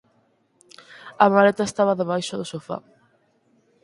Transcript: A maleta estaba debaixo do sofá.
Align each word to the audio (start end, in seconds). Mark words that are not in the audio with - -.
A 1.23 1.25
maleta 1.33 1.63
estaba 1.67 1.99
debaixo 2.01 2.33
do 2.39 2.49
sofá. 2.53 2.77